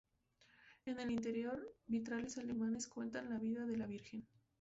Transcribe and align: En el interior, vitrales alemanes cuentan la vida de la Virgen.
En 0.85 0.99
el 0.99 1.11
interior, 1.11 1.75
vitrales 1.85 2.35
alemanes 2.39 2.87
cuentan 2.87 3.29
la 3.29 3.37
vida 3.37 3.67
de 3.67 3.77
la 3.77 3.85
Virgen. 3.85 4.25